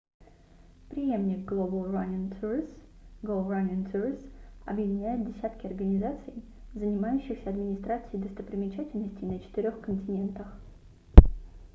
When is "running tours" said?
1.95-2.71, 3.51-4.17